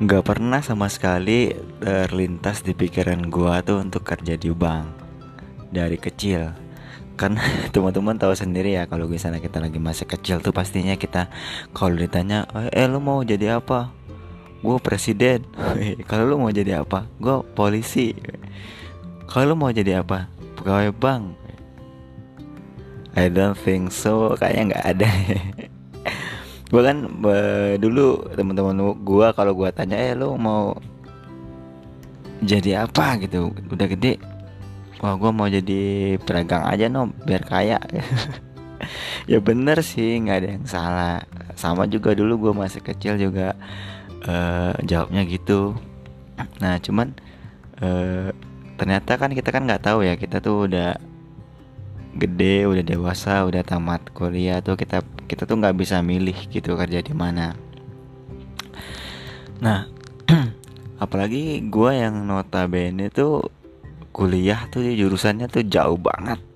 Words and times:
nggak 0.00 0.24
pernah 0.24 0.64
sama 0.64 0.88
sekali 0.88 1.52
terlintas 1.76 2.64
di 2.64 2.72
pikiran 2.72 3.28
gua 3.28 3.60
tuh 3.60 3.84
untuk 3.84 4.00
kerja 4.00 4.32
di 4.32 4.48
bank 4.48 4.88
dari 5.68 6.00
kecil. 6.00 6.56
Kan 7.20 7.36
teman-teman 7.76 8.16
tahu 8.16 8.32
sendiri 8.32 8.80
ya 8.80 8.88
kalau 8.88 9.04
misalnya 9.04 9.44
kita 9.44 9.60
lagi 9.60 9.76
masih 9.76 10.08
kecil 10.08 10.40
tuh 10.40 10.56
pastinya 10.56 10.96
kita 10.96 11.28
kalau 11.76 12.00
ditanya 12.00 12.48
eh, 12.56 12.72
eh 12.72 12.88
lu 12.88 12.96
mau 12.96 13.20
jadi 13.20 13.60
apa? 13.60 13.92
Gue 14.60 14.76
presiden. 14.80 15.44
Kalau 16.08 16.28
lu 16.28 16.36
mau 16.36 16.52
jadi 16.52 16.84
apa? 16.84 17.08
Gue 17.16 17.40
polisi. 17.56 18.12
Kalau 19.24 19.52
lu 19.52 19.54
mau 19.56 19.72
jadi 19.72 20.04
apa? 20.04 20.28
Pegawai 20.60 20.92
bank. 20.92 21.32
I 23.16 23.32
don't 23.32 23.56
think 23.56 23.88
so. 23.88 24.36
Kayaknya 24.36 24.62
nggak 24.68 24.84
ada 24.84 25.08
gue 26.70 26.82
kan 26.86 26.96
dulu 27.82 28.30
teman-teman 28.32 28.94
gue 29.02 29.26
kalau 29.34 29.52
gue 29.58 29.68
tanya 29.74 29.98
eh 29.98 30.14
lu 30.14 30.38
mau 30.38 30.78
jadi 32.40 32.86
apa? 32.88 33.20
Gitu. 33.20 33.52
Udah 33.68 33.86
gede 33.90 34.16
wah 35.00 35.16
gue 35.16 35.30
mau 35.32 35.48
jadi 35.48 36.14
pedagang 36.20 36.64
aja 36.68 36.86
no 36.86 37.10
biar 37.26 37.42
kaya. 37.44 37.78
Ya 39.28 39.36
bener 39.44 39.84
sih 39.84 40.16
nggak 40.24 40.38
ada 40.40 40.48
yang 40.56 40.66
salah. 40.66 41.20
Sama 41.52 41.84
juga 41.84 42.16
dulu 42.16 42.48
gue 42.48 42.52
masih 42.56 42.80
kecil 42.80 43.20
juga 43.20 43.52
uh, 44.24 44.72
jawabnya 44.80 45.20
gitu. 45.28 45.76
Nah 46.64 46.80
cuman 46.80 47.12
uh, 47.84 48.32
ternyata 48.80 49.20
kan 49.20 49.36
kita 49.36 49.52
kan 49.52 49.68
nggak 49.68 49.84
tahu 49.84 50.00
ya 50.08 50.16
kita 50.16 50.40
tuh 50.40 50.64
udah 50.64 50.96
gede 52.16 52.64
udah 52.64 52.80
dewasa 52.80 53.44
udah 53.44 53.60
tamat 53.62 54.00
kuliah 54.16 54.64
tuh 54.64 54.74
kita 54.80 55.04
kita 55.30 55.46
tuh 55.46 55.62
nggak 55.62 55.78
bisa 55.78 56.02
milih 56.02 56.34
gitu 56.50 56.74
kerja 56.74 56.98
di 56.98 57.14
mana. 57.14 57.54
Nah 59.62 59.86
apalagi 61.04 61.62
gue 61.70 61.90
yang 61.94 62.26
notabene 62.26 63.06
tuh 63.14 63.46
kuliah 64.10 64.66
tuh 64.74 64.82
jurusannya 64.82 65.46
tuh 65.46 65.62
jauh 65.70 65.94
banget 65.94 66.49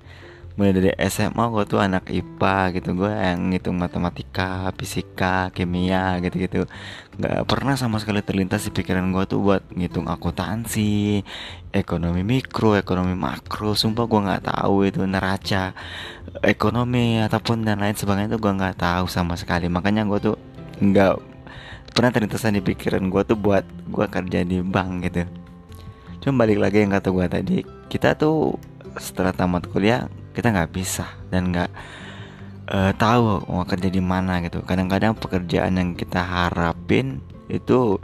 mulai 0.55 0.70
dari 0.70 0.91
SMA 1.10 1.44
gue 1.50 1.64
tuh 1.66 1.83
anak 1.83 2.06
IPA 2.14 2.58
gitu. 2.78 2.94
Gue 2.94 3.10
yang 3.10 3.50
ngitung 3.50 3.74
matematika 3.74 4.70
fisika 4.78 5.50
kimia 5.50 6.22
gitu 6.22 6.36
gitu 6.38 6.60
nggak 7.14 7.47
pernah 7.47 7.74
sama 7.78 8.02
sekali 8.02 8.22
terlintas 8.27 8.66
di 8.66 8.70
pikiran 8.75 9.06
gue 9.14 9.25
tuh 9.27 9.38
buat 9.42 9.62
ngitung 9.75 10.06
akuntansi 10.10 11.22
ekonomi 11.75 12.22
mikro 12.22 12.78
ekonomi 12.78 13.19
makro. 13.19 13.75
Sumpah 13.75 14.06
gue 14.06 14.20
nggak 14.30 14.42
tahu 14.47 14.86
itu 14.86 15.02
neraca 15.02 15.75
ekonomi 16.47 17.19
ataupun 17.19 17.66
dan 17.66 17.82
lain 17.82 17.98
sebagainya 17.98 18.38
tuh 18.38 18.41
gue 18.42 18.52
nggak 18.55 18.78
tahu 18.78 19.10
sama 19.10 19.34
sekali. 19.34 19.66
Makanya 19.66 20.06
gue 20.06 20.19
tuh 20.22 20.36
nggak 20.78 21.14
pernah 21.94 22.10
terlintas 22.14 22.47
di 22.47 22.62
pikiran 22.62 23.10
gue 23.10 23.22
tuh 23.27 23.38
buat 23.38 23.66
gue 23.91 24.06
kerja 24.06 24.47
di 24.47 24.62
bank 24.62 25.10
gitu. 25.10 25.27
Cuma 26.22 26.47
balik 26.47 26.62
lagi 26.62 26.82
yang 26.82 26.94
kata 26.94 27.10
gue 27.10 27.27
tadi 27.27 27.58
kita 27.91 28.14
tuh 28.14 28.55
setelah 28.98 29.34
tamat 29.34 29.66
kuliah 29.70 30.06
kita 30.34 30.50
nggak 30.50 30.72
bisa 30.74 31.06
dan 31.30 31.54
nggak 31.54 31.70
uh, 32.68 32.92
tahu 32.98 33.46
mau 33.48 33.64
kerja 33.64 33.88
di 33.88 34.02
mana 34.02 34.42
gitu. 34.42 34.60
Kadang-kadang 34.66 35.16
pekerjaan 35.16 35.78
yang 35.78 35.91
kita 35.94 36.20
harapin 36.20 37.22
itu 37.48 38.02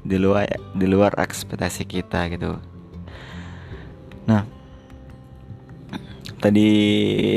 di 0.00 0.16
luar 0.16 0.48
di 0.76 0.86
luar 0.88 1.16
ekspektasi 1.16 1.88
kita 1.88 2.28
gitu. 2.32 2.60
Nah 4.28 4.60
tadi 6.40 6.68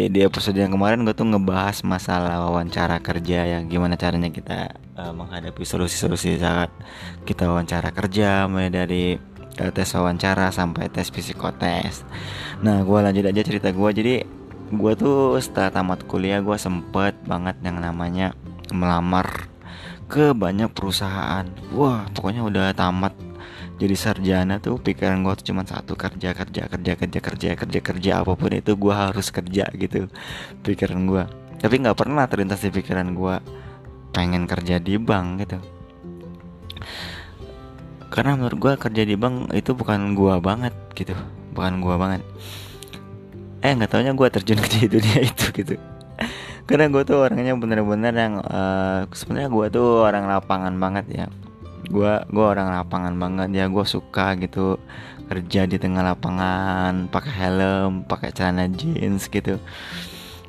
di 0.08 0.19
episode 0.23 0.55
yang 0.55 0.72
kemarin 0.72 1.03
gue 1.03 1.11
tuh 1.11 1.28
ngebahas 1.28 1.83
masalah 1.83 2.39
wawancara 2.47 3.03
kerja 3.03 3.44
yang 3.44 3.67
gimana 3.67 4.00
caranya 4.00 4.31
kita 4.31 4.72
uh, 4.95 5.11
menghadapi 5.11 5.59
solusi-solusi 5.67 6.39
saat 6.39 6.72
kita 7.28 7.52
wawancara 7.52 7.91
kerja 7.91 8.47
mulai 8.47 8.72
dari 8.72 9.19
uh, 9.59 9.72
tes 9.73 9.90
wawancara 9.94 10.50
sampai 10.50 10.90
tes 10.90 11.09
psikotes. 11.09 12.06
Nah 12.64 12.81
gue 12.81 13.00
lanjut 13.00 13.25
aja 13.28 13.41
cerita 13.44 13.69
gue 13.69 13.90
jadi 13.94 14.16
gue 14.74 14.94
tuh 14.97 15.38
setelah 15.38 15.69
tamat 15.69 16.08
kuliah 16.09 16.41
gue 16.41 16.58
sempet 16.58 17.14
banget 17.28 17.59
yang 17.62 17.78
namanya 17.78 18.34
melamar 18.74 19.50
ke 20.09 20.34
banyak 20.34 20.72
perusahaan. 20.72 21.46
Wah 21.74 22.08
pokoknya 22.13 22.42
udah 22.46 22.74
tamat. 22.74 23.13
Jadi 23.74 23.96
sarjana 23.97 24.62
tuh 24.62 24.78
pikiran 24.80 25.25
gue 25.25 25.34
tuh 25.44 25.52
cuma 25.52 25.66
satu 25.66 25.97
kerja 25.97 26.31
kerja 26.31 26.69
kerja 26.69 26.94
kerja 26.94 27.19
kerja 27.19 27.50
kerja 27.58 27.80
kerja 27.81 28.12
apa 28.22 28.38
pun 28.38 28.53
itu 28.53 28.78
gue 28.78 28.94
harus 28.94 29.28
kerja 29.34 29.66
gitu 29.75 30.08
pikiran 30.62 31.03
gue 31.09 31.24
tapi 31.63 31.80
nggak 31.80 31.96
pernah 31.96 32.28
terlintas 32.28 32.59
di 32.59 32.75
pikiran 32.75 33.16
gue 33.16 33.36
pengen 34.12 34.44
kerja 34.44 34.84
di 34.84 35.00
bank 35.00 35.47
gitu 35.47 35.58
karena 38.13 38.38
menurut 38.38 38.57
gue 38.62 38.74
kerja 38.78 39.03
di 39.09 39.18
bank 39.18 39.50
itu 39.57 39.74
bukan 39.74 40.13
gue 40.13 40.38
banget 40.38 40.74
gitu. 40.94 41.18
Bukan 41.57 41.81
gue 41.81 41.96
banget. 41.97 42.22
Eh 43.66 43.74
nggak 43.74 43.90
taunya 43.90 44.13
gue 44.13 44.28
terjun 44.29 44.62
ke 44.63 44.85
dunia 44.85 45.18
itu 45.25 45.50
gitu. 45.50 45.81
Karena 46.69 46.94
gue 46.94 47.01
tuh 47.01 47.25
orangnya 47.25 47.57
bener-bener 47.57 48.13
yang 48.13 48.40
uh, 48.46 49.09
sebenarnya 49.09 49.50
gue 49.50 49.66
tuh 49.74 50.06
orang 50.06 50.29
lapangan 50.29 50.78
banget 50.78 51.06
ya. 51.09 51.25
Gue 51.90 52.22
gue 52.29 52.46
orang 52.46 52.69
lapangan 52.78 53.18
banget 53.18 53.50
ya. 53.50 53.66
Gue 53.66 53.81
suka 53.81 54.38
gitu 54.38 54.78
kerja 55.34 55.66
di 55.66 55.81
tengah 55.81 56.06
lapangan 56.13 57.09
pakai 57.09 57.34
helm 57.34 58.06
pakai 58.06 58.30
celana 58.35 58.69
jeans 58.69 59.25
gitu 59.31 59.57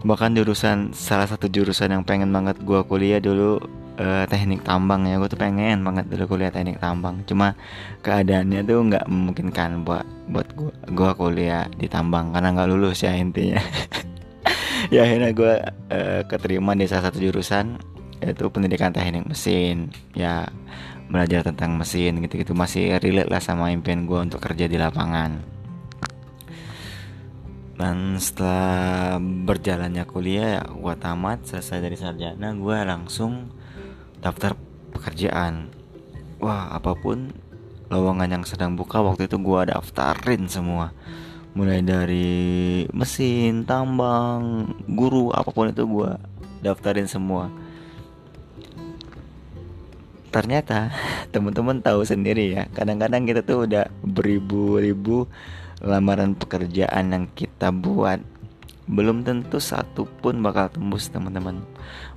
bahkan 0.05 0.37
jurusan 0.37 0.93
salah 0.93 1.25
satu 1.25 1.49
jurusan 1.49 1.89
yang 1.89 2.05
pengen 2.05 2.29
banget 2.29 2.61
gue 2.61 2.81
kuliah 2.85 3.19
dulu 3.19 3.57
uh, 3.97 4.25
teknik 4.29 4.61
tambang 4.63 5.09
ya. 5.09 5.17
Gue 5.17 5.33
tuh 5.33 5.41
pengen 5.41 5.81
banget 5.81 6.07
dulu 6.13 6.37
kuliah 6.37 6.53
teknik 6.53 6.79
tambang. 6.79 7.25
Cuma 7.25 7.57
keadaannya 8.05 8.61
tuh 8.69 8.79
nggak 8.85 9.05
memungkinkan 9.09 9.83
buat 9.83 10.05
buat 10.29 10.49
gue 10.53 10.73
gue 10.93 11.11
kuliah 11.17 11.65
di 11.73 11.89
tambang 11.89 12.37
karena 12.37 12.53
nggak 12.53 12.69
lulus 12.71 13.03
ya 13.03 13.17
intinya. 13.17 13.59
Ya 14.93 15.09
akhirnya 15.09 15.33
gue 15.33 15.55
uh, 15.97 16.21
keterima 16.29 16.77
di 16.77 16.85
salah 16.85 17.09
satu 17.09 17.17
jurusan 17.17 17.81
yaitu 18.21 18.53
pendidikan 18.53 18.93
teknik 18.93 19.25
mesin. 19.25 19.89
Ya 20.13 20.53
belajar 21.09 21.41
tentang 21.41 21.81
mesin 21.81 22.21
gitu-gitu. 22.21 22.53
Masih 22.53 23.01
relate 23.01 23.33
lah 23.33 23.41
sama 23.41 23.73
impian 23.73 24.05
gue 24.05 24.21
untuk 24.21 24.45
kerja 24.45 24.69
di 24.69 24.77
lapangan 24.77 25.54
dan 27.75 28.23
setelah 28.23 29.19
berjalannya 29.19 30.07
kuliah 30.07 30.63
ya 30.63 30.65
gue 30.71 30.95
tamat 30.95 31.43
selesai 31.43 31.83
dari 31.83 31.99
sarjana 31.99 32.55
gue 32.55 32.77
langsung 32.87 33.51
daftar 34.23 34.55
pekerjaan. 34.95 35.75
Wah 36.39 36.71
apa 36.71 36.95
pun 36.95 37.35
lowongan 37.91 38.41
yang 38.41 38.45
sedang 38.47 38.79
buka 38.79 39.03
waktu 39.03 39.27
itu 39.27 39.43
gue 39.43 39.61
daftarin 39.75 40.47
semua. 40.47 40.95
Mulai 41.55 41.83
dari 41.83 42.87
mesin 42.95 43.67
tambang 43.67 44.71
guru 44.87 45.35
apa 45.35 45.51
pun 45.51 45.75
itu 45.75 45.83
gue 45.83 46.11
daftarin 46.63 47.11
semua. 47.11 47.51
Ternyata 50.31 50.95
teman-teman 51.35 51.83
tahu 51.83 52.07
sendiri 52.07 52.55
ya 52.55 52.71
kadang-kadang 52.71 53.27
kita 53.27 53.43
tuh 53.43 53.67
udah 53.67 53.91
beribu-ribu 54.07 55.27
lamaran 55.85 56.33
pekerjaan 56.33 57.13
yang 57.13 57.25
kita 57.37 57.69
buat 57.69 58.19
belum 58.85 59.25
tentu 59.25 59.57
satu 59.61 60.05
pun 60.21 60.45
bakal 60.45 60.69
tembus 60.69 61.09
teman-teman. 61.09 61.65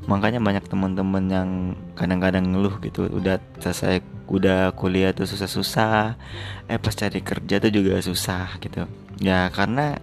Makanya 0.08 0.44
banyak 0.44 0.68
teman-teman 0.68 1.24
yang 1.32 1.50
kadang-kadang 1.96 2.44
ngeluh 2.52 2.76
gitu 2.84 3.08
udah 3.08 3.40
selesai 3.64 4.04
udah 4.28 4.76
kuliah 4.76 5.16
tuh 5.16 5.24
susah-susah 5.24 6.20
eh 6.68 6.76
pas 6.76 6.92
cari 6.92 7.24
kerja 7.24 7.64
tuh 7.64 7.72
juga 7.72 8.00
susah 8.04 8.60
gitu. 8.60 8.84
Ya 9.24 9.48
karena 9.52 10.00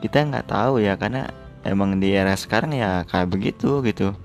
kita 0.00 0.24
nggak 0.24 0.48
tahu 0.48 0.80
ya 0.80 0.96
karena 0.96 1.28
emang 1.64 2.00
di 2.00 2.16
era 2.16 2.32
sekarang 2.36 2.72
ya 2.72 3.04
kayak 3.04 3.28
begitu 3.28 3.84
gitu. 3.84 4.16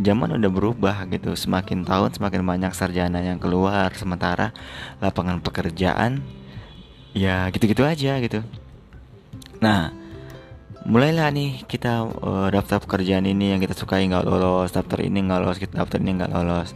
Zaman 0.00 0.40
udah 0.40 0.48
berubah 0.48 1.04
gitu 1.12 1.36
semakin 1.36 1.84
tahun 1.84 2.16
semakin 2.16 2.40
banyak 2.40 2.72
sarjana 2.72 3.20
yang 3.20 3.36
keluar 3.36 3.92
sementara 3.92 4.56
lapangan 5.04 5.44
pekerjaan 5.44 6.24
ya 7.12 7.48
gitu-gitu 7.52 7.84
aja 7.84 8.18
gitu. 8.20 8.40
Nah 9.60 9.92
mulailah 10.82 11.30
nih 11.30 11.62
kita 11.70 12.02
uh, 12.04 12.48
daftar 12.50 12.82
pekerjaan 12.82 13.22
ini 13.22 13.54
yang 13.54 13.60
kita 13.62 13.76
sukai 13.76 14.02
nggak 14.10 14.26
lolos 14.26 14.74
daftar 14.74 14.98
ini 14.98 15.22
nggak 15.22 15.40
lolos 15.40 15.58
kita 15.62 15.78
daftar 15.78 15.98
ini 16.02 16.10
nggak 16.18 16.32
lolos. 16.32 16.74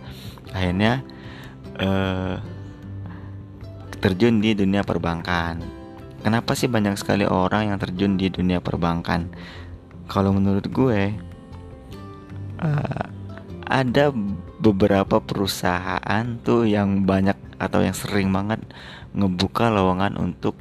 Akhirnya 0.55 1.03
uh, 1.81 2.39
terjun 3.99 4.39
di 4.39 4.55
dunia 4.55 4.87
perbankan. 4.87 5.65
Kenapa 6.23 6.59
sih 6.59 6.67
banyak 6.67 6.99
sekali 6.99 7.23
orang 7.27 7.71
yang 7.75 7.79
terjun 7.79 8.19
di 8.19 8.31
dunia 8.31 8.59
perbankan? 8.59 9.31
Kalau 10.07 10.31
menurut 10.35 10.67
gue 10.71 11.15
uh, 12.63 13.05
ada 13.67 14.15
beberapa 14.63 15.19
perusahaan 15.19 16.25
tuh 16.43 16.67
yang 16.67 17.03
banyak 17.03 17.35
atau 17.57 17.81
yang 17.81 17.97
sering 17.97 18.29
banget 18.33 18.61
ngebuka 19.17 19.73
lowongan 19.73 20.17
untuk 20.21 20.57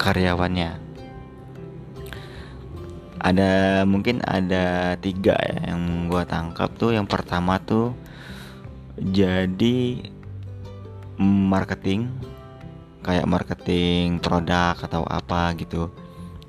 karyawannya. 0.00 0.80
Ada 3.16 3.82
mungkin 3.88 4.22
ada 4.22 4.94
tiga 5.00 5.34
ya 5.40 5.72
yang 5.72 6.06
gue 6.06 6.22
tangkap 6.28 6.70
tuh. 6.76 6.94
Yang 6.94 7.08
pertama 7.10 7.58
tuh 7.58 7.96
jadi 8.96 10.04
marketing 11.20 12.12
kayak 13.04 13.26
marketing 13.28 14.20
produk 14.20 14.76
atau 14.78 15.02
apa 15.08 15.56
gitu. 15.56 15.88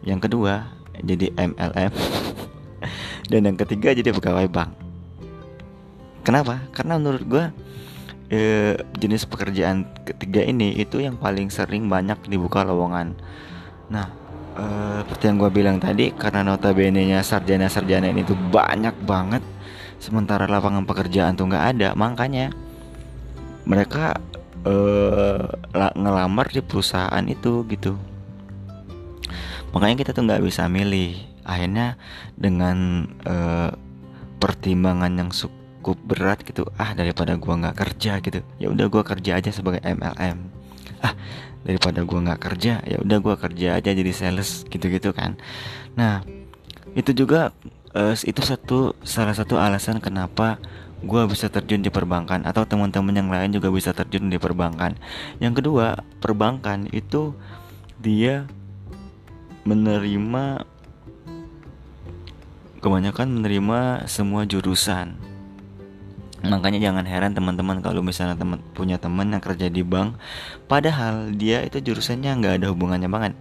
Yang 0.04 0.30
kedua 0.30 0.72
jadi 1.02 1.30
MLM 1.36 1.94
dan 3.32 3.42
yang 3.44 3.58
ketiga 3.58 3.96
jadi 3.96 4.12
pegawai 4.12 4.48
bank. 4.50 4.72
Kenapa? 6.28 6.60
Karena 6.76 7.00
menurut 7.00 7.24
gue 7.24 7.46
eh, 8.28 8.76
jenis 9.00 9.28
pekerjaan 9.28 9.88
ketiga 10.04 10.44
ini 10.44 10.76
itu 10.76 11.00
yang 11.00 11.16
paling 11.16 11.48
sering 11.52 11.88
banyak 11.88 12.18
dibuka 12.28 12.64
lowongan. 12.64 13.16
Nah 13.92 14.08
eh, 14.58 14.98
seperti 15.06 15.24
yang 15.32 15.38
gue 15.40 15.52
bilang 15.52 15.78
tadi 15.80 16.12
karena 16.16 16.44
notabene 16.44 17.04
nya 17.08 17.24
sarjana-sarjana 17.24 18.12
ini 18.12 18.28
tuh 18.28 18.38
banyak 18.38 18.96
banget 19.08 19.44
sementara 19.98 20.46
lapangan 20.46 20.84
pekerjaan 20.84 21.40
tuh 21.40 21.48
nggak 21.48 21.66
ada. 21.78 21.90
Makanya 21.96 22.52
mereka 23.68 24.20
eh, 24.68 25.44
ngelamar 25.96 26.48
di 26.52 26.62
perusahaan 26.64 27.24
itu 27.28 27.64
gitu. 27.72 27.96
Makanya 29.76 29.96
kita 30.00 30.12
tuh 30.16 30.24
nggak 30.26 30.44
bisa 30.44 30.66
milih. 30.72 31.16
Akhirnya 31.48 31.96
dengan 32.36 33.08
uh, 33.24 33.72
pertimbangan 34.36 35.16
yang 35.16 35.32
cukup 35.88 36.04
berat 36.04 36.44
gitu. 36.44 36.68
Ah 36.76 36.92
daripada 36.92 37.40
gua 37.40 37.56
nggak 37.56 37.80
kerja 37.80 38.20
gitu. 38.20 38.44
Ya 38.60 38.68
udah 38.68 38.92
gua 38.92 39.08
kerja 39.08 39.40
aja 39.40 39.56
sebagai 39.56 39.80
MLM 39.88 40.68
ah 41.06 41.14
daripada 41.64 42.02
gua 42.02 42.20
nggak 42.26 42.42
kerja 42.42 42.82
ya 42.84 42.98
udah 43.00 43.18
gua 43.22 43.36
kerja 43.38 43.78
aja 43.78 43.90
jadi 43.96 44.12
sales 44.12 44.68
gitu-gitu 44.68 45.16
kan. 45.16 45.40
Nah 45.96 46.26
itu 46.98 47.14
juga 47.14 47.56
uh, 47.94 48.16
itu 48.18 48.42
satu 48.42 48.98
salah 49.06 49.38
satu 49.38 49.56
alasan 49.56 50.02
kenapa 50.02 50.58
gue 50.98 51.22
bisa 51.30 51.46
terjun 51.46 51.86
di 51.86 51.94
perbankan 51.94 52.42
atau 52.42 52.66
teman-teman 52.66 53.14
yang 53.14 53.30
lain 53.30 53.54
juga 53.54 53.70
bisa 53.70 53.94
terjun 53.94 54.34
di 54.34 54.42
perbankan. 54.42 54.98
Yang 55.38 55.62
kedua, 55.62 56.02
perbankan 56.18 56.90
itu 56.90 57.38
dia 58.02 58.50
menerima 59.62 60.66
kebanyakan 62.82 63.28
menerima 63.30 64.10
semua 64.10 64.50
jurusan 64.50 65.27
makanya 66.48 66.80
jangan 66.82 67.06
heran 67.06 67.32
teman-teman 67.36 67.84
kalau 67.84 68.02
misalnya 68.02 68.40
teman 68.40 68.60
punya 68.74 68.98
teman 68.98 69.30
yang 69.30 69.44
kerja 69.44 69.68
di 69.68 69.84
bank 69.84 70.18
padahal 70.66 71.32
dia 71.36 71.62
itu 71.62 71.84
jurusannya 71.84 72.32
nggak 72.40 72.54
ada 72.64 72.68
hubungannya 72.72 73.10
banget. 73.12 73.34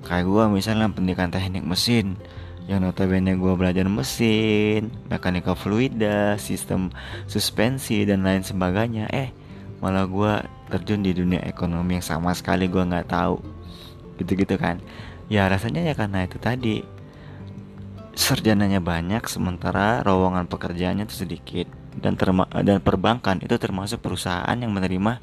Kayak 0.00 0.24
gue 0.32 0.44
misalnya 0.48 0.86
pendidikan 0.88 1.28
teknik 1.28 1.64
mesin 1.64 2.16
yang 2.70 2.86
notabene 2.86 3.34
gue 3.34 3.52
belajar 3.58 3.84
mesin 3.90 4.94
mekanika 5.10 5.58
fluida 5.58 6.38
sistem 6.38 6.94
suspensi 7.26 8.06
dan 8.06 8.22
lain 8.22 8.46
sebagainya. 8.46 9.10
Eh 9.10 9.28
malah 9.82 10.06
gue 10.06 10.32
terjun 10.70 11.02
di 11.02 11.10
dunia 11.10 11.42
ekonomi 11.44 11.98
yang 11.98 12.06
sama 12.06 12.30
sekali 12.32 12.70
gue 12.70 12.80
nggak 12.80 13.10
tahu. 13.10 13.42
Gitu-gitu 14.22 14.54
kan. 14.60 14.78
Ya 15.26 15.50
rasanya 15.50 15.82
ya 15.82 15.94
karena 15.98 16.24
itu 16.24 16.38
tadi. 16.38 16.80
Sarjananya 18.10 18.84
banyak 18.84 19.24
sementara 19.30 20.04
lowongan 20.04 20.44
pekerjaannya 20.50 21.08
itu 21.08 21.24
sedikit 21.24 21.79
dan 21.98 22.14
terma 22.14 22.46
dan 22.62 22.78
perbankan 22.78 23.42
itu 23.42 23.58
termasuk 23.58 23.98
perusahaan 23.98 24.54
yang 24.54 24.70
menerima 24.70 25.18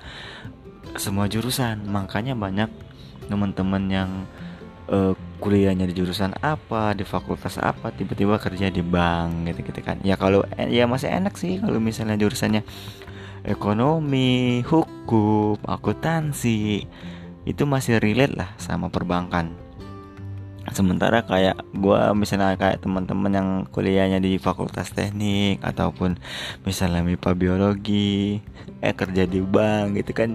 semua 0.99 1.31
jurusan. 1.31 1.87
Makanya 1.87 2.35
banyak 2.35 2.67
teman-teman 3.27 3.83
yang 3.87 4.09
uh, 4.91 5.13
kuliahnya 5.37 5.85
di 5.85 5.93
jurusan 5.93 6.33
apa 6.41 6.97
di 6.97 7.05
fakultas 7.05 7.61
apa 7.61 7.93
tiba-tiba 7.93 8.41
kerja 8.41 8.67
di 8.73 8.81
bank 8.81 9.53
gitu-gitu 9.53 9.79
kan. 9.85 10.01
Ya 10.01 10.17
kalau 10.17 10.43
ya 10.57 10.89
masih 10.89 11.11
enak 11.11 11.37
sih 11.37 11.61
kalau 11.61 11.77
misalnya 11.77 12.17
jurusannya 12.17 12.65
ekonomi 13.47 14.65
hukum 14.65 15.55
akuntansi 15.63 16.83
itu 17.47 17.63
masih 17.63 18.03
relate 18.03 18.35
lah 18.35 18.49
sama 18.59 18.91
perbankan 18.91 19.66
sementara 20.75 21.23
kayak 21.23 21.63
gue 21.71 22.01
misalnya 22.11 22.59
kayak 22.59 22.83
teman-teman 22.83 23.31
yang 23.31 23.49
kuliahnya 23.71 24.19
di 24.19 24.35
fakultas 24.35 24.91
teknik 24.91 25.63
ataupun 25.63 26.19
misalnya 26.67 26.99
MIPA 27.07 27.31
biologi 27.39 28.43
eh 28.83 28.91
kerja 28.91 29.23
di 29.23 29.39
bank 29.39 30.03
gitu 30.03 30.11
kan 30.11 30.29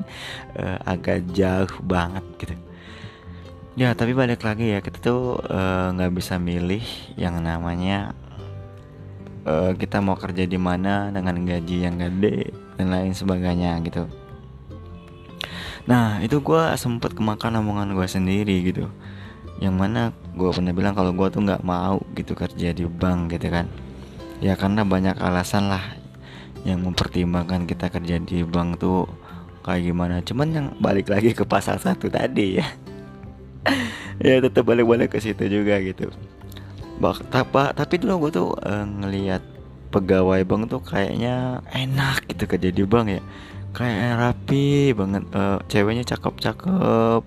eh, 0.56 0.78
agak 0.88 1.28
jauh 1.36 1.72
banget 1.84 2.24
gitu. 2.40 2.54
Ya 3.76 3.92
tapi 3.96 4.12
balik 4.12 4.44
lagi 4.44 4.72
ya 4.72 4.80
kita 4.80 4.98
tuh 5.04 5.40
eh, 5.44 5.86
nggak 5.92 6.10
eh, 6.12 6.16
bisa 6.16 6.40
milih 6.40 6.84
yang 7.20 7.36
namanya 7.44 8.16
eh, 9.44 9.76
kita 9.76 10.00
mau 10.00 10.16
kerja 10.16 10.48
di 10.48 10.56
mana 10.56 11.12
dengan 11.12 11.44
gaji 11.44 11.76
yang 11.84 12.00
gede 12.00 12.56
dan 12.80 12.88
lain 12.88 13.12
sebagainya 13.12 13.84
gitu. 13.84 14.08
Nah 15.84 16.24
itu 16.24 16.40
gue 16.40 16.62
sempet 16.80 17.12
kemakan 17.12 17.60
omongan 17.60 17.92
gue 17.92 18.08
sendiri 18.08 18.64
gitu 18.64 18.88
yang 19.60 19.76
mana 19.76 20.14
gue 20.32 20.48
pernah 20.48 20.72
bilang 20.72 20.94
kalau 20.96 21.12
gue 21.12 21.28
tuh 21.28 21.44
nggak 21.44 21.62
mau 21.66 22.00
gitu 22.16 22.32
kerja 22.32 22.72
di 22.72 22.84
bank 22.88 23.36
gitu 23.36 23.52
kan. 23.52 23.66
Ya 24.42 24.58
karena 24.58 24.82
banyak 24.82 25.18
alasan 25.20 25.70
lah 25.70 25.82
yang 26.62 26.82
mempertimbangkan 26.82 27.66
kita 27.66 27.90
kerja 27.90 28.22
di 28.22 28.46
bank 28.46 28.80
tuh 28.80 29.06
kayak 29.66 29.92
gimana. 29.92 30.24
Cuman 30.24 30.48
yang 30.50 30.66
balik 30.78 31.10
lagi 31.12 31.34
ke 31.36 31.44
pasal 31.44 31.78
satu 31.78 32.08
tadi 32.08 32.62
ya. 32.62 32.66
Ya 34.22 34.38
tetap 34.38 34.68
balik-balik 34.68 35.16
ke 35.16 35.18
situ 35.18 35.50
juga 35.50 35.82
gitu. 35.82 36.06
Bak, 37.02 37.26
tapi, 37.32 37.74
tapi 37.74 37.94
dulu 37.98 38.28
gue 38.28 38.38
tuh 38.38 38.48
uh, 38.54 38.86
ngelihat 38.86 39.42
pegawai 39.90 40.46
bank 40.46 40.70
tuh 40.70 40.80
kayaknya 40.80 41.60
enak 41.74 42.24
gitu 42.30 42.48
kerja 42.48 42.70
di 42.70 42.84
bank 42.86 43.06
ya 43.18 43.22
kayak 43.72 44.20
rapi 44.20 44.92
banget 44.92 45.24
uh, 45.32 45.56
ceweknya 45.64 46.04
cakep-cakep 46.04 47.22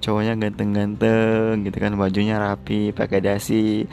cowoknya 0.00 0.32
ganteng-ganteng 0.40 1.60
gitu 1.68 1.76
kan 1.76 1.92
bajunya 2.00 2.40
rapi 2.40 2.96
pakai 2.96 3.20
dasi. 3.20 3.84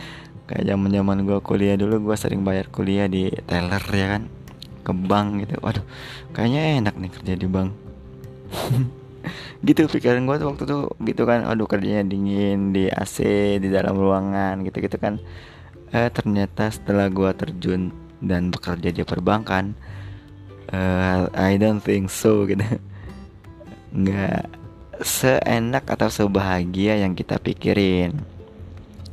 Kayak 0.48 0.63
zaman 0.63 0.89
zaman 0.95 1.18
gue 1.27 1.39
kuliah 1.44 1.75
dulu 1.75 2.07
gue 2.07 2.15
sering 2.15 2.48
bayar 2.48 2.71
kuliah 2.71 3.12
di 3.12 3.27
teller 3.44 3.83
ya 3.92 4.07
kan 4.15 4.24
ke 4.88 4.92
bank 4.95 5.27
gitu. 5.44 5.59
Waduh 5.59 5.83
kayaknya 6.31 6.80
enak 6.80 6.95
nih 6.95 7.12
kerja 7.12 7.33
di 7.36 7.48
bank. 7.48 7.71
Gitu 9.60 9.92
pikiran 9.92 10.24
gue 10.24 10.39
tuh 10.39 10.48
waktu 10.56 10.63
tuh 10.63 10.83
gitu 11.03 11.27
kan. 11.27 11.44
Aduh 11.44 11.68
kerjanya 11.68 12.07
dingin 12.07 12.71
di 12.71 12.88
AC 12.88 13.19
di 13.60 13.68
dalam 13.68 14.00
ruangan 14.00 14.63
gitu 14.63 14.80
gitu 14.80 14.95
kan. 14.95 15.19
Eh 15.92 16.07
ternyata 16.15 16.71
setelah 16.71 17.12
gue 17.12 17.27
terjun 17.36 17.92
dan 18.24 18.48
bekerja 18.48 18.95
di 18.95 19.03
perbankan 19.03 19.75
uh, 20.71 21.27
I 21.36 21.55
don't 21.59 21.83
think 21.83 22.12
so 22.12 22.47
gitu. 22.47 22.63
Nggak 23.93 24.47
seenak 25.01 25.86
atau 25.88 26.09
sebahagia 26.09 27.00
yang 27.00 27.13
kita 27.13 27.38
pikirin. 27.38 28.17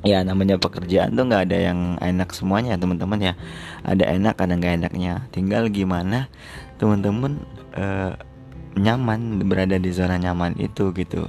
Ya 0.05 0.21
namanya 0.21 0.61
pekerjaan 0.61 1.17
tuh 1.17 1.25
nggak 1.25 1.49
ada 1.49 1.59
yang 1.73 1.97
enak 2.01 2.33
semuanya 2.37 2.77
teman-teman 2.77 3.33
ya. 3.33 3.35
Ada 3.85 4.05
enak 4.21 4.37
ada 4.37 4.53
nggak 4.53 4.75
enaknya. 4.85 5.25
Tinggal 5.33 5.73
gimana 5.73 6.29
teman-teman 6.77 7.41
uh, 7.77 8.13
nyaman 8.77 9.41
berada 9.47 9.81
di 9.81 9.91
zona 9.95 10.21
nyaman 10.21 10.59
itu 10.61 10.93
gitu. 10.93 11.25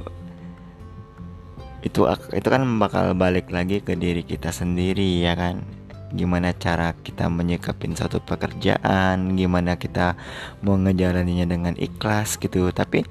Itu 1.86 2.10
itu 2.34 2.48
kan 2.50 2.65
bakal 2.82 3.15
balik 3.15 3.53
lagi 3.53 3.79
ke 3.79 3.96
diri 3.96 4.25
kita 4.25 4.50
sendiri 4.51 5.24
ya 5.24 5.38
kan 5.38 5.85
gimana 6.14 6.54
cara 6.54 6.94
kita 6.94 7.26
menyikapin 7.32 7.98
satu 7.98 8.22
pekerjaan? 8.22 9.34
Gimana 9.34 9.80
kita 9.80 10.14
mau 10.62 10.78
ngejalaninya 10.78 11.50
dengan 11.50 11.74
ikhlas 11.74 12.38
gitu? 12.38 12.70
Tapi 12.70 13.02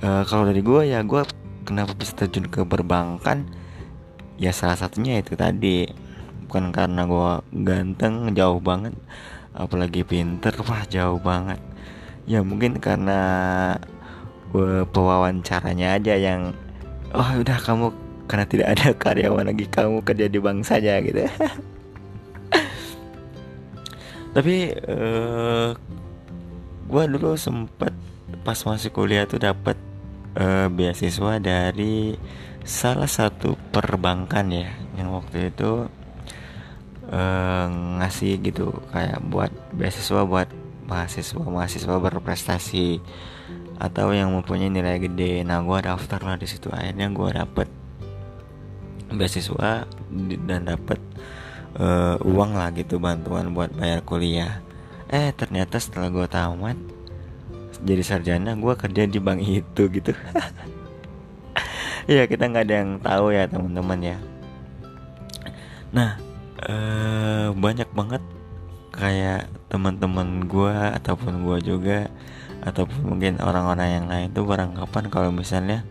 uh, 0.00 0.24
kalau 0.24 0.48
dari 0.48 0.64
gue 0.64 0.88
ya 0.88 1.04
gue 1.04 1.22
kenapa 1.68 1.92
bisa 1.92 2.16
terjun 2.16 2.48
ke 2.48 2.64
perbankan? 2.64 3.44
Ya 4.40 4.54
salah 4.54 4.78
satunya 4.78 5.20
itu 5.20 5.36
tadi. 5.36 5.90
Bukan 6.48 6.72
karena 6.72 7.04
gue 7.04 7.30
ganteng 7.66 8.32
jauh 8.32 8.62
banget 8.62 8.96
apalagi 9.52 10.06
pinter. 10.06 10.54
Wah 10.64 10.88
jauh 10.88 11.20
banget. 11.20 11.60
Ya 12.24 12.40
mungkin 12.40 12.80
karena 12.80 13.20
gue 14.48 14.88
pewawancaranya 14.88 16.00
aja 16.00 16.16
yang 16.16 16.56
oh 17.12 17.30
udah 17.40 17.58
kamu 17.60 17.92
karena 18.28 18.44
tidak 18.44 18.68
ada 18.76 18.86
karyawan 18.92 19.48
lagi 19.48 19.64
kamu 19.68 20.04
kerja 20.04 20.26
di 20.28 20.38
bank 20.40 20.60
saja 20.64 21.00
gitu 21.00 21.24
tapi 24.36 24.72
uh, 24.88 24.92
eh, 24.92 25.70
gue 26.88 27.02
dulu 27.16 27.36
sempet 27.36 27.92
pas 28.44 28.56
masih 28.56 28.92
kuliah 28.92 29.24
tuh 29.24 29.40
dapat 29.40 29.76
uh, 30.36 30.66
eh, 30.66 30.68
beasiswa 30.68 31.40
dari 31.40 32.16
salah 32.64 33.08
satu 33.08 33.56
perbankan 33.72 34.52
ya 34.52 34.68
yang 35.00 35.16
waktu 35.16 35.48
itu 35.48 35.88
uh, 37.08 37.66
ngasih 38.00 38.40
gitu 38.44 38.72
kayak 38.92 39.20
buat 39.32 39.52
beasiswa 39.72 40.24
buat 40.28 40.48
mahasiswa 40.88 41.44
mahasiswa 41.44 41.94
berprestasi 42.00 43.00
atau 43.78 44.10
yang 44.10 44.34
mempunyai 44.34 44.72
nilai 44.72 44.98
gede. 44.98 45.46
Nah 45.46 45.62
gue 45.62 45.78
daftar 45.78 46.18
lah 46.18 46.36
di 46.36 46.50
situ. 46.50 46.66
Akhirnya 46.72 47.12
gue 47.14 47.28
dapet 47.30 47.68
beasiswa 49.08 49.86
dan 50.44 50.60
dapet 50.66 50.98
uh, 51.76 52.16
uang 52.24 52.56
lah 52.56 52.72
gitu 52.72 52.96
bantuan 52.96 53.52
buat 53.52 53.68
bayar 53.76 54.00
kuliah. 54.00 54.64
Eh 55.12 55.32
ternyata 55.36 55.76
setelah 55.76 56.08
gue 56.08 56.26
tamat 56.28 56.78
jadi 57.78 58.02
sarjana 58.02 58.58
gue 58.58 58.74
kerja 58.74 59.02
di 59.06 59.18
bank 59.20 59.40
itu 59.44 59.82
gitu. 59.92 60.12
Ya 62.08 62.24
kita 62.24 62.48
nggak 62.48 62.64
ada 62.64 62.74
yang 62.80 62.92
tahu 63.04 63.36
ya 63.36 63.44
teman-teman 63.44 64.00
ya. 64.00 64.16
Nah 65.92 66.16
eh, 66.64 67.52
banyak 67.52 67.84
banget 67.92 68.24
kayak 68.96 69.52
teman-teman 69.68 70.48
gue 70.48 70.72
ataupun 70.72 71.44
gue 71.44 71.58
juga 71.60 72.08
ataupun 72.64 73.14
mungkin 73.14 73.38
orang-orang 73.44 73.88
yang 73.92 74.06
lain 74.08 74.28
tuh 74.32 74.48
beranggapan 74.48 75.04
kalau 75.12 75.30
misalnya 75.30 75.84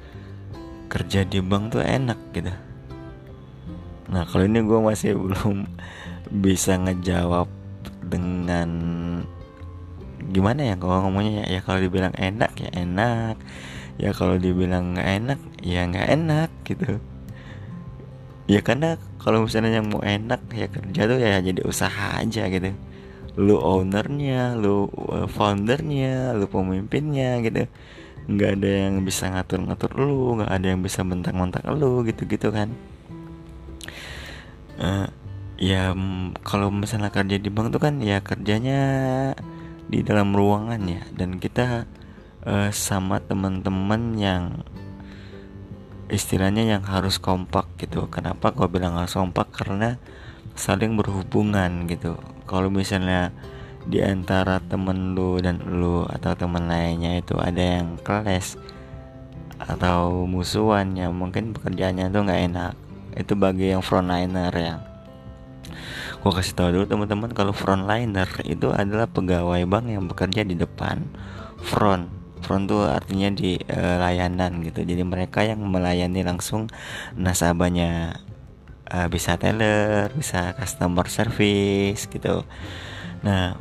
kerja 0.89 1.23
di 1.23 1.39
bank 1.39 1.77
tuh 1.77 1.85
enak 1.85 2.19
gitu 2.33 2.51
nah 4.07 4.23
kalau 4.23 4.47
ini 4.47 4.63
gue 4.63 4.79
masih 4.79 5.19
belum 5.19 5.67
bisa 6.31 6.75
ngejawab 6.79 7.47
dengan 8.07 8.69
gimana 10.27 10.73
ya 10.73 10.75
kalau 10.75 11.07
ngomongnya 11.07 11.47
ya, 11.47 11.59
ya 11.59 11.59
kalau 11.63 11.79
dibilang 11.79 12.15
enak 12.15 12.51
ya 12.59 12.69
enak. 12.75 13.35
Ya 13.97 14.13
kalau 14.13 14.37
dibilang 14.37 14.93
nggak 14.93 15.09
enak 15.09 15.39
ya 15.65 15.81
nggak 15.89 16.07
enak 16.13 16.49
gitu. 16.69 17.01
Ya 18.45 18.61
karena 18.61 19.01
kalau 19.17 19.43
misalnya 19.43 19.81
yang 19.81 19.89
mau 19.89 20.05
enak 20.05 20.41
ya 20.53 20.69
kerja 20.69 21.01
tuh 21.09 21.17
ya 21.17 21.41
jadi 21.41 21.61
usaha 21.65 22.21
aja 22.21 22.45
gitu. 22.47 22.77
Lu 23.37 23.57
ownernya 23.57 24.53
lu 24.53 24.85
uh, 25.09 25.25
foundernya 25.25 26.37
lu 26.37 26.45
pemimpinnya 26.45 27.41
gitu. 27.41 27.65
Nggak 28.29 28.49
ada 28.61 28.71
yang 28.85 28.95
bisa 29.01 29.33
ngatur-ngatur 29.33 29.91
lu 29.97 30.37
nggak 30.37 30.51
ada 30.51 30.67
yang 30.69 30.81
bisa 30.85 31.01
bentak-bentak 31.01 31.65
lu 31.73 32.05
gitu-gitu 32.05 32.53
kan 32.53 32.69
uh, 34.77 35.07
ya 35.57 35.93
kalau 36.45 36.69
misalnya 36.69 37.09
kerja 37.09 37.37
di 37.41 37.49
bank 37.49 37.73
tuh 37.73 37.81
kan 37.81 37.97
ya 38.01 38.21
kerjanya 38.21 38.79
di 39.89 40.01
dalam 40.05 40.33
ruangan 40.33 40.81
ya. 40.85 41.01
Dan 41.13 41.41
kita 41.41 41.85
uh, 42.45 42.69
sama 42.73 43.19
teman-teman 43.21 44.15
yang 44.17 44.43
istilahnya 46.07 46.63
yang 46.63 46.83
harus 46.87 47.19
kompak 47.19 47.67
gitu. 47.81 48.07
Kenapa 48.07 48.55
kau 48.55 48.71
bilang 48.71 48.95
harus 48.95 49.17
kompak? 49.17 49.51
Karena 49.51 49.99
saling 50.55 50.95
berhubungan 50.95 51.85
gitu. 51.85 52.15
Kalau 52.47 52.71
misalnya 52.71 53.35
di 53.87 54.03
antara 54.03 54.59
temen 54.59 55.15
lu 55.15 55.39
dan 55.39 55.63
lu 55.63 56.03
atau 56.03 56.35
temen 56.35 56.67
lainnya 56.67 57.23
itu 57.23 57.39
ada 57.39 57.79
yang 57.79 57.95
keles 58.03 58.59
atau 59.57 60.27
musuhan 60.27 60.91
yang 60.93 61.15
mungkin 61.15 61.55
pekerjaannya 61.55 62.11
tuh 62.11 62.21
nggak 62.27 62.41
enak 62.51 62.73
itu 63.17 63.33
bagi 63.33 63.73
yang 63.73 63.81
frontliner 63.81 64.53
ya. 64.53 64.79
Gue 66.21 66.31
kasih 66.33 66.53
tahu 66.53 66.69
dulu 66.73 66.85
teman-teman 66.85 67.33
kalau 67.33 67.53
frontliner 67.53 68.29
itu 68.45 68.69
adalah 68.69 69.09
pegawai 69.09 69.65
bank 69.65 69.85
yang 69.89 70.05
bekerja 70.05 70.45
di 70.45 70.53
depan 70.53 71.03
front. 71.61 72.09
Front 72.45 72.69
tuh 72.69 72.85
artinya 72.85 73.33
di 73.33 73.57
uh, 73.57 73.97
layanan 73.97 74.61
gitu. 74.61 74.85
Jadi 74.85 75.01
mereka 75.01 75.41
yang 75.41 75.61
melayani 75.65 76.21
langsung 76.21 76.69
nasabahnya. 77.17 78.21
Uh, 78.87 79.11
bisa 79.11 79.35
teller 79.35 80.07
bisa 80.15 80.55
customer 80.55 81.11
service 81.11 82.07
gitu. 82.07 82.47
Nah 83.19 83.59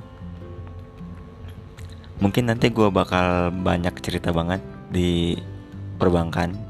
mungkin 2.22 2.46
nanti 2.48 2.70
gue 2.72 2.88
bakal 2.88 3.50
banyak 3.50 3.92
cerita 4.00 4.30
banget 4.30 4.62
di 4.88 5.36
perbankan 6.00 6.65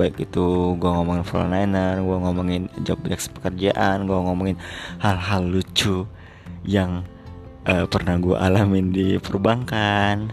baik 0.00 0.16
itu 0.24 0.72
gue 0.80 0.90
ngomongin 0.90 1.24
frontliner 1.28 2.00
gue 2.00 2.16
ngomongin 2.16 2.62
job 2.80 2.96
desk 3.04 3.36
pekerjaan 3.36 4.08
gue 4.08 4.16
ngomongin 4.16 4.56
hal-hal 4.96 5.44
lucu 5.44 6.08
yang 6.64 7.04
uh, 7.68 7.84
pernah 7.88 8.16
gue 8.20 8.36
alamin 8.36 8.92
di 8.92 9.06
perbankan. 9.20 10.32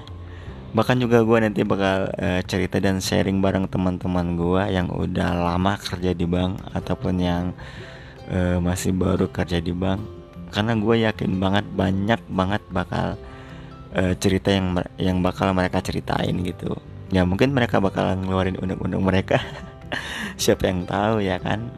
Bahkan 0.75 0.97
juga 0.99 1.23
gue 1.23 1.37
nanti 1.41 1.61
bakal 1.63 2.11
uh, 2.11 2.41
cerita 2.45 2.77
dan 2.77 2.99
sharing 2.99 3.39
bareng 3.39 3.71
teman-teman 3.71 4.37
gue 4.37 4.63
yang 4.69 4.91
udah 4.91 5.33
lama 5.33 5.79
kerja 5.79 6.11
di 6.13 6.27
bank 6.27 6.59
ataupun 6.75 7.15
yang 7.17 7.43
uh, 8.29 8.59
masih 8.61 8.93
baru 8.93 9.31
kerja 9.31 9.63
di 9.63 9.73
bank. 9.73 10.03
Karena 10.51 10.75
gue 10.77 10.95
yakin 11.07 11.31
banget 11.39 11.65
banyak 11.73 12.21
banget 12.31 12.61
bakal 12.71 13.19
uh, 13.95 14.13
cerita 14.19 14.53
yang 14.53 14.79
yang 14.99 15.17
bakal 15.23 15.51
mereka 15.51 15.83
ceritain 15.83 16.35
gitu 16.43 16.75
ya 17.11 17.23
mungkin 17.23 17.55
mereka 17.55 17.79
bakal 17.79 18.15
ngeluarin 18.19 18.59
undang-undang 18.59 19.03
mereka. 19.03 19.39
Siapa 20.41 20.67
yang 20.67 20.83
tahu 20.83 21.23
ya 21.23 21.39
kan? 21.39 21.71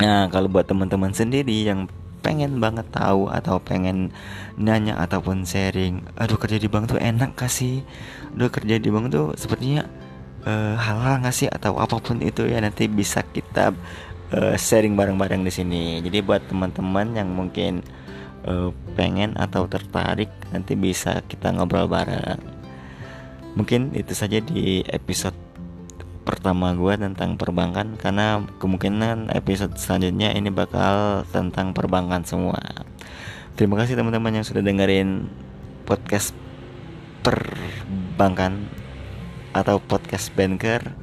Nah 0.00 0.32
kalau 0.32 0.48
buat 0.48 0.64
teman-teman 0.64 1.12
sendiri 1.12 1.68
yang 1.68 1.86
pengen 2.20 2.60
banget 2.60 2.84
tahu 2.92 3.32
atau 3.32 3.56
pengen 3.60 4.12
nanya 4.60 4.92
ataupun 5.00 5.48
sharing 5.48 6.04
aduh 6.20 6.36
kerja 6.36 6.60
di 6.60 6.68
bank 6.68 6.92
tuh 6.92 7.00
enak 7.00 7.32
kasih 7.32 7.80
aduh 8.36 8.52
kerja 8.52 8.76
di 8.76 8.92
bank 8.92 9.08
tuh 9.08 9.32
sepertinya 9.40 9.88
uh, 10.44 10.76
halal 10.76 11.20
nggak 11.24 11.34
sih? 11.36 11.48
Atau 11.48 11.76
apa 11.76 12.00
pun 12.00 12.20
itu 12.24 12.48
ya 12.48 12.60
nanti 12.60 12.88
bisa 12.88 13.24
kita 13.24 13.72
uh, 14.36 14.54
sharing 14.56 14.96
bareng-bareng 14.96 15.42
di 15.44 15.52
sini. 15.52 15.84
Jadi 16.00 16.18
buat 16.24 16.44
teman-teman 16.48 17.16
yang 17.16 17.28
mungkin 17.32 17.84
uh, 18.48 18.72
pengen 18.96 19.36
atau 19.36 19.68
tertarik 19.68 20.30
nanti 20.52 20.76
bisa 20.76 21.20
kita 21.28 21.52
ngobrol 21.52 21.88
bareng 21.88 22.59
mungkin 23.58 23.94
itu 23.94 24.14
saja 24.14 24.38
di 24.38 24.86
episode 24.86 25.34
pertama 26.22 26.76
gue 26.76 26.94
tentang 26.94 27.34
perbankan 27.34 27.98
karena 27.98 28.44
kemungkinan 28.60 29.34
episode 29.34 29.74
selanjutnya 29.74 30.30
ini 30.36 30.52
bakal 30.52 31.26
tentang 31.32 31.74
perbankan 31.74 32.22
semua. 32.22 32.60
Terima 33.58 33.74
kasih 33.80 33.98
teman-teman 33.98 34.40
yang 34.40 34.46
sudah 34.46 34.62
dengerin 34.62 35.26
podcast 35.88 36.32
perbankan 37.26 38.70
atau 39.50 39.82
podcast 39.82 40.30
banker. 40.38 40.94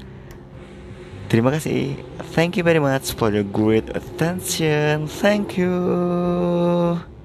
Terima 1.28 1.52
kasih. 1.52 2.00
Thank 2.32 2.56
you 2.56 2.64
very 2.64 2.80
much 2.80 3.12
for 3.12 3.28
your 3.28 3.44
great 3.44 3.92
attention. 3.92 5.12
Thank 5.12 5.60
you 5.60 7.17